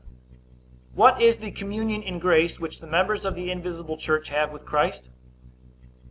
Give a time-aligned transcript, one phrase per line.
[0.95, 4.65] What is the communion in grace which the members of the invisible church have with
[4.65, 5.09] Christ?